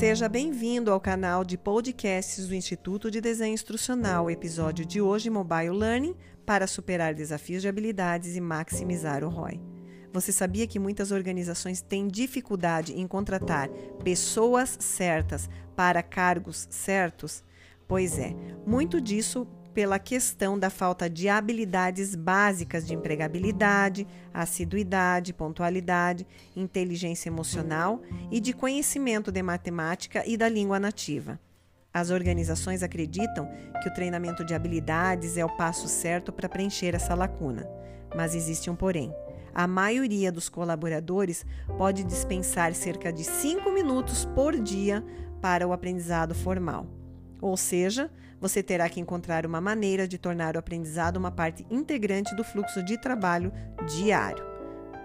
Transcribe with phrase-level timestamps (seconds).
[0.00, 4.30] Seja bem-vindo ao canal de podcasts do Instituto de Desenho Instrucional.
[4.30, 6.16] Episódio de hoje, Mobile Learning,
[6.46, 9.60] para superar desafios de habilidades e maximizar o ROI.
[10.10, 13.68] Você sabia que muitas organizações têm dificuldade em contratar
[14.02, 17.44] pessoas certas para cargos certos?
[17.86, 18.34] Pois é,
[18.66, 26.26] muito disso pela questão da falta de habilidades básicas de empregabilidade, assiduidade, pontualidade,
[26.56, 31.38] inteligência emocional e de conhecimento de matemática e da língua nativa.
[31.92, 33.48] As organizações acreditam
[33.82, 37.68] que o treinamento de habilidades é o passo certo para preencher essa lacuna.
[38.14, 39.12] Mas existe um porém.
[39.52, 41.44] A maioria dos colaboradores
[41.76, 45.04] pode dispensar cerca de 5 minutos por dia
[45.40, 46.86] para o aprendizado formal.
[47.40, 52.34] Ou seja, você terá que encontrar uma maneira de tornar o aprendizado uma parte integrante
[52.34, 53.52] do fluxo de trabalho
[53.86, 54.44] diário.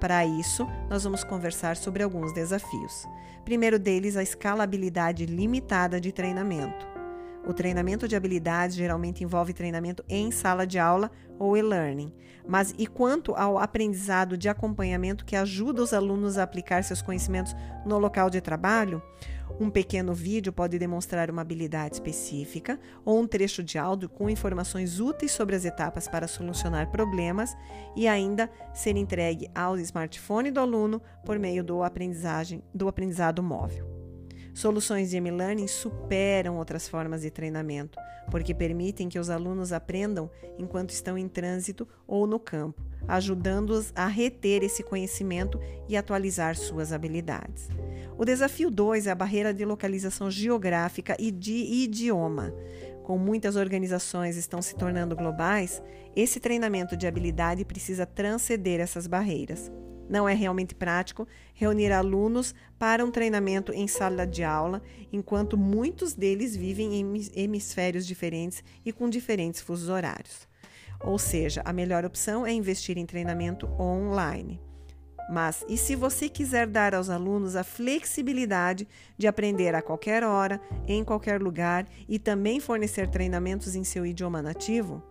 [0.00, 3.04] Para isso, nós vamos conversar sobre alguns desafios.
[3.44, 6.86] Primeiro deles, a escalabilidade limitada de treinamento.
[7.46, 12.12] O treinamento de habilidades geralmente envolve treinamento em sala de aula ou e-learning.
[12.46, 17.54] Mas e quanto ao aprendizado de acompanhamento que ajuda os alunos a aplicar seus conhecimentos
[17.86, 19.02] no local de trabalho?
[19.60, 25.00] Um pequeno vídeo pode demonstrar uma habilidade específica ou um trecho de áudio com informações
[25.00, 27.56] úteis sobre as etapas para solucionar problemas
[27.96, 33.98] e ainda ser entregue ao smartphone do aluno por meio do, aprendizagem, do aprendizado móvel.
[34.54, 37.96] Soluções de e-learning superam outras formas de treinamento,
[38.28, 44.06] porque permitem que os alunos aprendam enquanto estão em trânsito ou no campo, ajudando-os a
[44.06, 47.68] reter esse conhecimento e atualizar suas habilidades.
[48.18, 52.52] O desafio 2 é a barreira de localização geográfica e de idioma.
[53.04, 55.82] Como muitas organizações estão se tornando globais,
[56.14, 59.72] esse treinamento de habilidade precisa transcender essas barreiras.
[60.08, 66.14] Não é realmente prático reunir alunos para um treinamento em sala de aula, enquanto muitos
[66.14, 70.47] deles vivem em hemisférios diferentes e com diferentes fusos horários.
[71.00, 74.60] Ou seja, a melhor opção é investir em treinamento online.
[75.30, 80.60] Mas e se você quiser dar aos alunos a flexibilidade de aprender a qualquer hora,
[80.86, 85.02] em qualquer lugar e também fornecer treinamentos em seu idioma nativo?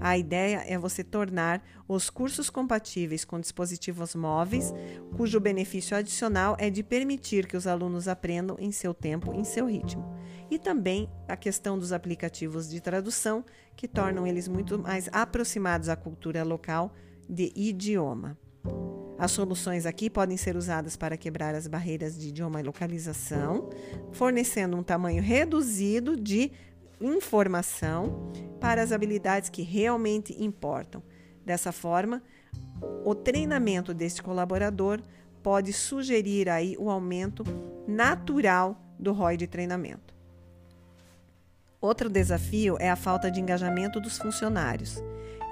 [0.00, 4.72] A ideia é você tornar os cursos compatíveis com dispositivos móveis,
[5.16, 9.66] cujo benefício adicional é de permitir que os alunos aprendam em seu tempo, em seu
[9.66, 10.13] ritmo.
[10.50, 13.44] E também a questão dos aplicativos de tradução,
[13.76, 16.92] que tornam eles muito mais aproximados à cultura local
[17.28, 18.38] de idioma.
[19.18, 23.70] As soluções aqui podem ser usadas para quebrar as barreiras de idioma e localização,
[24.12, 26.50] fornecendo um tamanho reduzido de
[27.00, 31.02] informação para as habilidades que realmente importam.
[31.44, 32.22] Dessa forma,
[33.04, 35.00] o treinamento deste colaborador
[35.42, 37.44] pode sugerir aí o aumento
[37.86, 40.13] natural do ROI de treinamento.
[41.84, 45.02] Outro desafio é a falta de engajamento dos funcionários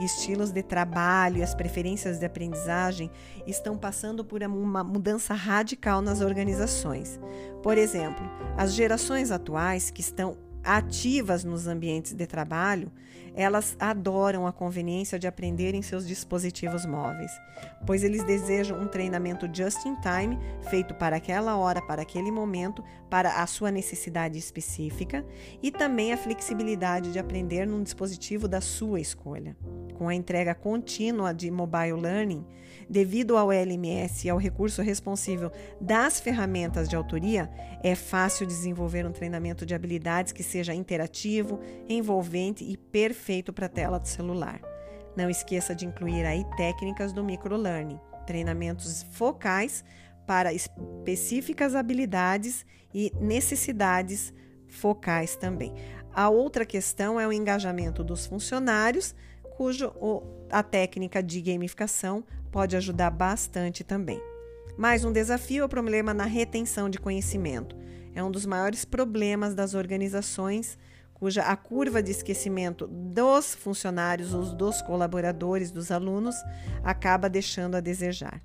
[0.00, 3.10] estilos de trabalho e as preferências de aprendizagem
[3.46, 7.20] estão passando por uma mudança radical nas organizações.
[7.62, 8.24] Por exemplo,
[8.56, 12.90] as gerações atuais que estão ativas nos ambientes de trabalho,
[13.34, 17.32] elas adoram a conveniência de aprender em seus dispositivos móveis,
[17.86, 22.84] pois eles desejam um treinamento just in time, feito para aquela hora, para aquele momento,
[23.08, 25.24] para a sua necessidade específica,
[25.62, 29.56] e também a flexibilidade de aprender num dispositivo da sua escolha.
[29.98, 32.44] Com a entrega contínua de mobile learning,
[32.88, 37.50] devido ao LMS e ao recurso responsível das ferramentas de autoria,
[37.82, 43.70] é fácil desenvolver um treinamento de habilidades que seja interativo, envolvente e perfeito para a
[43.70, 44.60] tela do celular.
[45.16, 49.84] Não esqueça de incluir aí técnicas do microlearning, treinamentos focais
[50.26, 52.64] para específicas habilidades
[52.94, 54.32] e necessidades
[54.68, 55.74] focais também.
[56.14, 59.14] A outra questão é o engajamento dos funcionários,
[59.56, 59.92] cujo
[60.50, 64.20] a técnica de gamificação pode ajudar bastante também.
[64.76, 67.76] Mais um desafio é o problema na retenção de conhecimento.
[68.14, 70.78] É um dos maiores problemas das organizações
[71.14, 76.34] cuja a curva de esquecimento dos funcionários, ou dos colaboradores, dos alunos,
[76.82, 78.42] acaba deixando a desejar.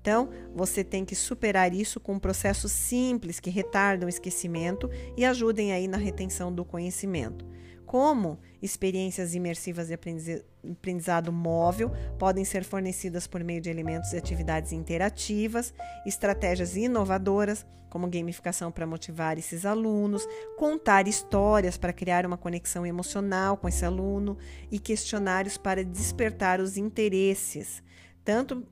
[0.00, 5.72] Então, você tem que superar isso com processos simples que retardam o esquecimento e ajudem
[5.72, 7.49] aí na retenção do conhecimento
[7.90, 11.90] como experiências imersivas de aprendizado móvel
[12.20, 15.74] podem ser fornecidas por meio de elementos e atividades interativas,
[16.06, 20.24] estratégias inovadoras, como gamificação para motivar esses alunos,
[20.56, 24.38] contar histórias para criar uma conexão emocional com esse aluno
[24.70, 27.82] e questionários para despertar os interesses,
[28.24, 28.64] tanto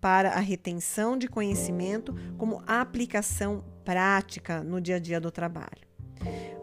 [0.00, 5.84] para a retenção de conhecimento como a aplicação prática no dia a dia do trabalho.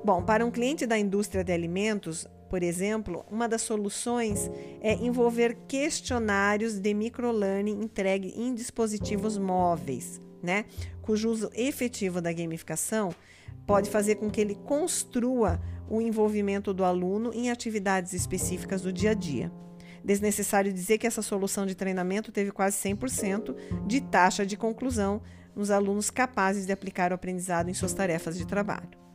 [0.03, 4.49] Bom, para um cliente da indústria de alimentos, por exemplo, uma das soluções
[4.81, 10.65] é envolver questionários de microlearning entregue em dispositivos móveis, né?
[11.03, 13.13] Cujo uso efetivo da gamificação
[13.67, 19.11] pode fazer com que ele construa o envolvimento do aluno em atividades específicas do dia
[19.11, 19.51] a dia.
[20.03, 23.55] Desnecessário dizer que essa solução de treinamento teve quase 100%
[23.85, 25.21] de taxa de conclusão
[25.55, 29.10] nos alunos capazes de aplicar o aprendizado em suas tarefas de trabalho.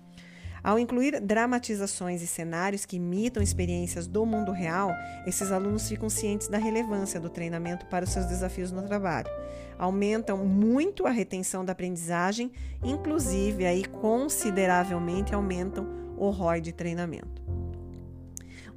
[0.66, 4.90] Ao incluir dramatizações e cenários que imitam experiências do mundo real,
[5.24, 9.30] esses alunos ficam cientes da relevância do treinamento para os seus desafios no trabalho.
[9.78, 12.50] Aumentam muito a retenção da aprendizagem,
[12.82, 15.86] inclusive aí consideravelmente aumentam
[16.16, 17.45] o ROI de treinamento.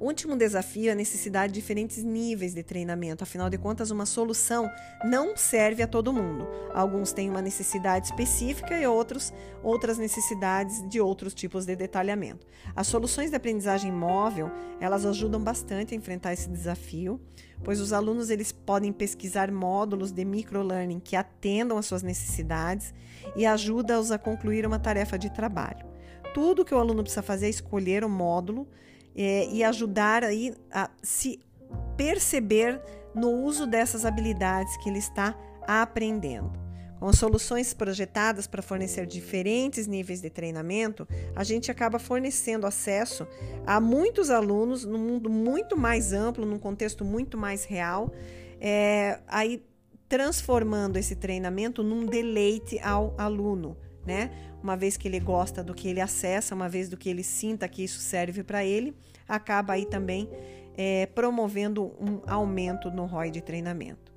[0.00, 3.22] O último desafio é a necessidade de diferentes níveis de treinamento.
[3.22, 4.66] Afinal de contas, uma solução
[5.04, 6.48] não serve a todo mundo.
[6.72, 9.30] Alguns têm uma necessidade específica e outros
[9.62, 12.46] outras necessidades de outros tipos de detalhamento.
[12.74, 14.50] As soluções de aprendizagem móvel,
[14.80, 17.20] elas ajudam bastante a enfrentar esse desafio,
[17.62, 22.94] pois os alunos eles podem pesquisar módulos de microlearning que atendam às suas necessidades
[23.36, 25.84] e ajuda-os a concluir uma tarefa de trabalho.
[26.32, 28.66] Tudo que o aluno precisa fazer é escolher o módulo
[29.14, 31.40] é, e ajudar aí a se
[31.96, 32.80] perceber
[33.14, 35.36] no uso dessas habilidades que ele está
[35.66, 36.52] aprendendo.
[36.98, 43.26] Com soluções projetadas para fornecer diferentes níveis de treinamento, a gente acaba fornecendo acesso
[43.66, 48.12] a muitos alunos num mundo muito mais amplo, num contexto muito mais real,
[48.60, 49.64] é, aí
[50.10, 53.78] transformando esse treinamento num deleite ao aluno,
[54.10, 54.28] né?
[54.60, 57.68] Uma vez que ele gosta do que ele acessa, uma vez do que ele sinta
[57.68, 58.92] que isso serve para ele,
[59.28, 60.28] acaba aí também
[60.76, 64.10] é, promovendo um aumento no ROI de treinamento.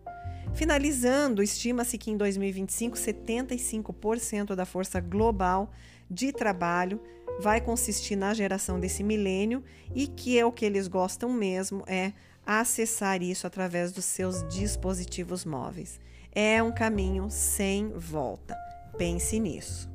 [0.56, 5.72] Finalizando, estima-se que em 2025 75% da força global
[6.10, 7.00] de trabalho
[7.40, 9.64] vai consistir na geração desse milênio
[9.94, 12.14] e que é o que eles gostam mesmo é
[12.46, 16.00] acessar isso através dos seus dispositivos móveis.
[16.32, 18.73] É um caminho sem volta.
[18.98, 19.93] Pense nisso.